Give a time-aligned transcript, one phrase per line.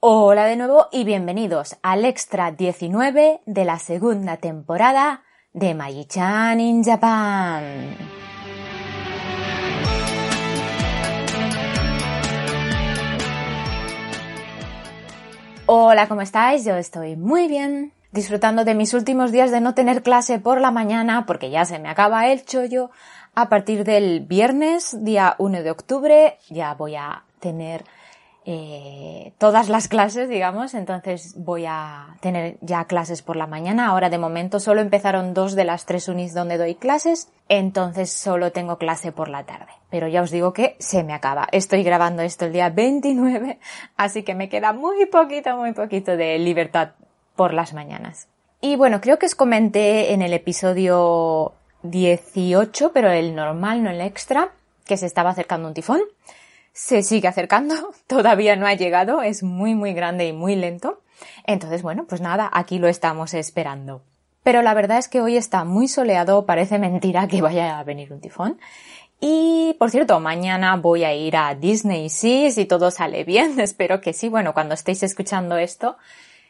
[0.00, 6.84] Hola de nuevo y bienvenidos al extra 19 de la segunda temporada de Maji-chan in
[6.84, 7.96] Japan.
[15.66, 16.64] Hola, ¿cómo estáis?
[16.64, 20.70] Yo estoy muy bien, disfrutando de mis últimos días de no tener clase por la
[20.70, 22.92] mañana porque ya se me acaba el chollo.
[23.34, 27.84] A partir del viernes, día 1 de octubre, ya voy a tener
[28.50, 33.88] eh, todas las clases, digamos, entonces voy a tener ya clases por la mañana.
[33.88, 38.50] Ahora de momento solo empezaron dos de las tres unis donde doy clases, entonces solo
[38.50, 39.70] tengo clase por la tarde.
[39.90, 41.46] Pero ya os digo que se me acaba.
[41.52, 43.58] Estoy grabando esto el día 29,
[43.98, 46.92] así que me queda muy poquito, muy poquito de libertad
[47.36, 48.28] por las mañanas.
[48.62, 51.52] Y bueno, creo que os comenté en el episodio
[51.82, 54.52] 18, pero el normal, no el extra,
[54.86, 56.00] que se estaba acercando un tifón
[56.72, 57.74] se sigue acercando,
[58.06, 61.00] todavía no ha llegado, es muy muy grande y muy lento.
[61.44, 64.02] Entonces, bueno, pues nada, aquí lo estamos esperando.
[64.42, 68.12] Pero la verdad es que hoy está muy soleado, parece mentira que vaya a venir
[68.12, 68.58] un tifón.
[69.20, 74.00] Y por cierto, mañana voy a ir a Disney sí, si todo sale bien, espero
[74.00, 74.28] que sí.
[74.28, 75.96] Bueno, cuando estéis escuchando esto,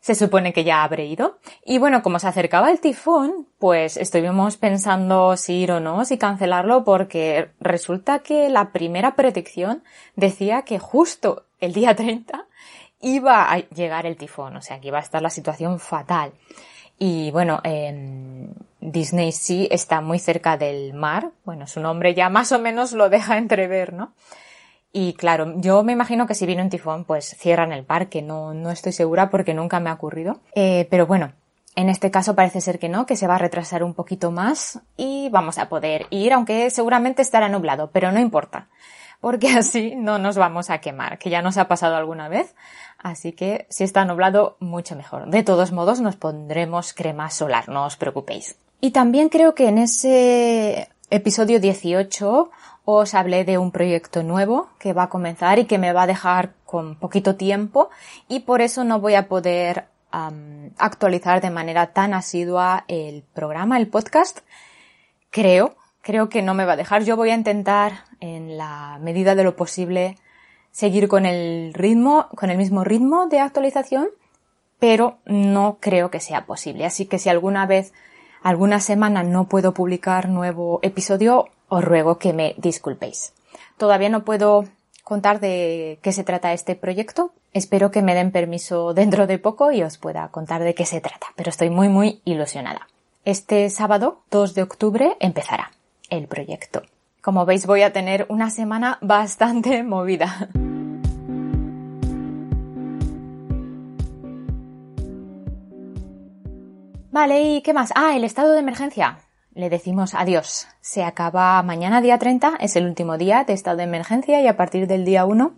[0.00, 1.38] se supone que ya habré ido.
[1.64, 6.18] Y bueno, como se acercaba el tifón, pues estuvimos pensando si ir o no, si
[6.18, 9.82] cancelarlo, porque resulta que la primera predicción
[10.16, 12.46] decía que justo el día 30
[13.02, 16.32] iba a llegar el tifón, o sea que iba a estar la situación fatal.
[16.98, 22.52] Y bueno, en Disney sí está muy cerca del mar, bueno, su nombre ya más
[22.52, 24.12] o menos lo deja entrever, ¿no?
[24.92, 28.54] Y claro, yo me imagino que si viene un tifón, pues cierran el parque, no,
[28.54, 30.40] no estoy segura porque nunca me ha ocurrido.
[30.54, 31.32] Eh, pero bueno,
[31.76, 34.80] en este caso parece ser que no, que se va a retrasar un poquito más
[34.96, 38.68] y vamos a poder ir, aunque seguramente estará nublado, pero no importa,
[39.20, 42.54] porque así no nos vamos a quemar, que ya nos ha pasado alguna vez.
[42.98, 45.30] Así que si está nublado, mucho mejor.
[45.30, 48.56] De todos modos, nos pondremos crema solar, no os preocupéis.
[48.80, 52.50] Y también creo que en ese episodio 18
[52.84, 56.06] os hablé de un proyecto nuevo que va a comenzar y que me va a
[56.06, 57.90] dejar con poquito tiempo
[58.28, 63.88] y por eso no voy a poder actualizar de manera tan asidua el programa, el
[63.88, 64.40] podcast.
[65.30, 67.04] Creo, creo que no me va a dejar.
[67.04, 70.16] Yo voy a intentar, en la medida de lo posible,
[70.72, 74.08] seguir con el ritmo, con el mismo ritmo de actualización,
[74.80, 76.86] pero no creo que sea posible.
[76.86, 77.92] Así que si alguna vez,
[78.42, 83.32] alguna semana no puedo publicar nuevo episodio, os ruego que me disculpéis.
[83.76, 84.64] Todavía no puedo
[85.04, 87.32] contar de qué se trata este proyecto.
[87.52, 91.00] Espero que me den permiso dentro de poco y os pueda contar de qué se
[91.00, 92.86] trata, pero estoy muy muy ilusionada.
[93.24, 95.72] Este sábado 2 de octubre empezará
[96.08, 96.82] el proyecto.
[97.20, 100.48] Como veis voy a tener una semana bastante movida.
[107.20, 107.92] Vale, ¿y qué más?
[107.96, 109.18] Ah, el estado de emergencia
[109.52, 110.68] le decimos adiós.
[110.80, 114.56] Se acaba mañana día 30, es el último día de estado de emergencia y a
[114.56, 115.52] partir del día 1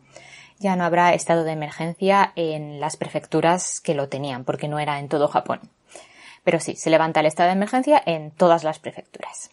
[0.59, 4.99] ya no habrá estado de emergencia en las prefecturas que lo tenían, porque no era
[4.99, 5.61] en todo Japón.
[6.43, 9.53] Pero sí, se levanta el estado de emergencia en todas las prefecturas.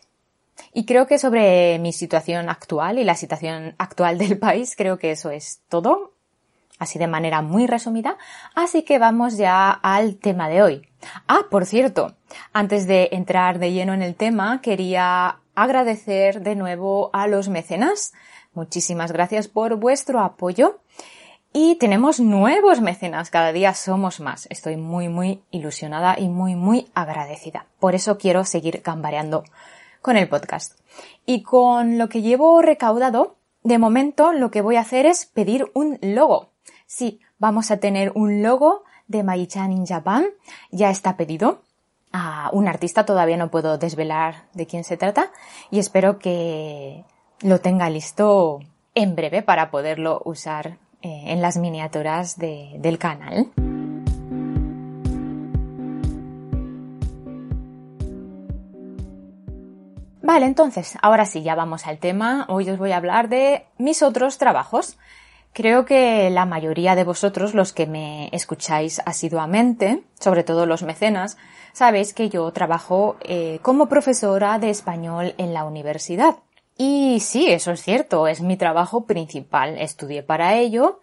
[0.74, 5.12] Y creo que sobre mi situación actual y la situación actual del país, creo que
[5.12, 6.14] eso es todo
[6.80, 8.18] así de manera muy resumida,
[8.56, 10.90] así que vamos ya al tema de hoy.
[11.28, 12.16] Ah, por cierto,
[12.54, 18.14] antes de entrar de lleno en el tema, quería agradecer de nuevo a los mecenas.
[18.54, 20.80] Muchísimas gracias por vuestro apoyo.
[21.52, 24.48] Y tenemos nuevos mecenas, cada día somos más.
[24.52, 27.66] Estoy muy, muy ilusionada y muy, muy agradecida.
[27.80, 29.44] Por eso quiero seguir gambareando
[30.02, 30.80] con el podcast.
[31.26, 35.66] Y con lo que llevo recaudado, de momento lo que voy a hacer es pedir
[35.74, 36.49] un logo.
[36.92, 40.26] Sí, vamos a tener un logo de Maichan in Japan.
[40.72, 41.62] Ya está pedido.
[42.12, 45.32] A un artista todavía no puedo desvelar de quién se trata
[45.70, 47.06] y espero que
[47.42, 48.62] lo tenga listo
[48.96, 53.52] en breve para poderlo usar eh, en las miniaturas del canal.
[60.24, 62.48] Vale, entonces, ahora sí, ya vamos al tema.
[62.50, 64.98] Hoy os voy a hablar de mis otros trabajos.
[65.54, 71.38] Creo que la mayoría de vosotros, los que me escucháis asiduamente, sobre todo los mecenas,
[71.74, 76.38] sabéis que yo trabajo eh, como profesora de español en la universidad.
[76.78, 79.78] Y sí, eso es cierto, es mi trabajo principal.
[79.78, 81.00] Estudié para ello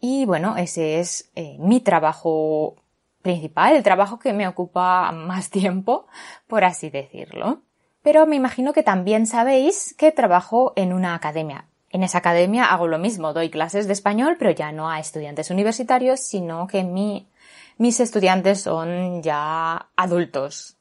[0.00, 2.76] y bueno, ese es eh, mi trabajo
[3.20, 6.06] principal, el trabajo que me ocupa más tiempo,
[6.46, 7.62] por así decirlo.
[8.02, 11.67] Pero me imagino que también sabéis que trabajo en una academia.
[11.90, 15.50] En esa academia hago lo mismo, doy clases de español, pero ya no a estudiantes
[15.50, 20.76] universitarios, sino que mis estudiantes son ya adultos,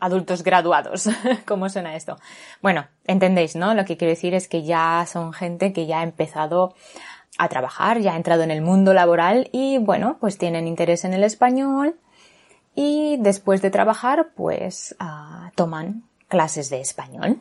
[0.00, 1.08] adultos graduados.
[1.46, 2.16] ¿Cómo suena esto?
[2.60, 3.72] Bueno, entendéis, ¿no?
[3.74, 6.74] Lo que quiero decir es que ya son gente que ya ha empezado
[7.38, 11.14] a trabajar, ya ha entrado en el mundo laboral y bueno, pues tienen interés en
[11.14, 11.96] el español
[12.74, 17.40] y después de trabajar pues uh, toman clases de español.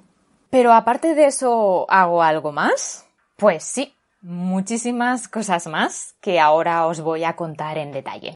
[0.51, 3.07] Pero aparte de eso, ¿hago algo más?
[3.37, 8.33] Pues sí, muchísimas cosas más que ahora os voy a contar en detalle.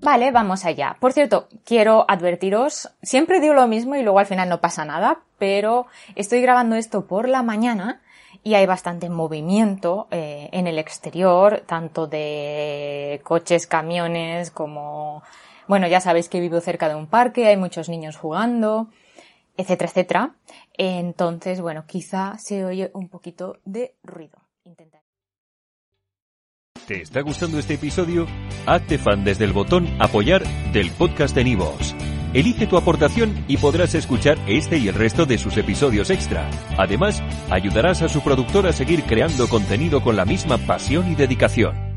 [0.00, 0.96] Vale, vamos allá.
[0.98, 5.20] Por cierto, quiero advertiros, siempre digo lo mismo y luego al final no pasa nada,
[5.38, 8.00] pero estoy grabando esto por la mañana
[8.42, 15.22] y hay bastante movimiento eh, en el exterior, tanto de coches, camiones, como,
[15.70, 18.90] bueno, ya sabéis que vivo cerca de un parque, hay muchos niños jugando,
[19.56, 20.34] etcétera, etcétera.
[20.76, 24.36] Entonces, bueno, quizá se oye un poquito de ruido.
[26.88, 28.26] ¿Te está gustando este episodio?
[28.66, 31.94] Hazte fan desde el botón Apoyar del podcast de Nivos.
[32.34, 36.50] Elige tu aportación y podrás escuchar este y el resto de sus episodios extra.
[36.78, 41.89] Además, ayudarás a su productor a seguir creando contenido con la misma pasión y dedicación.